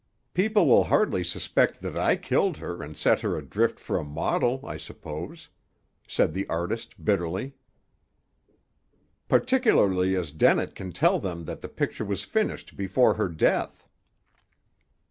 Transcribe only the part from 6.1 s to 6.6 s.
the